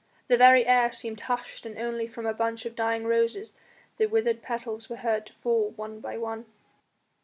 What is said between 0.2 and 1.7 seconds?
The very air seemed hushed